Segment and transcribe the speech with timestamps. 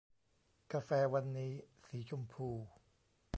[0.71, 1.51] กาแฟวันนี้
[1.85, 2.47] สีชมพู